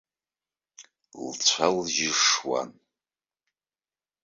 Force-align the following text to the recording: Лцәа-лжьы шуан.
Лцәа-лжьы 1.27 2.09
шуан. 2.23 2.69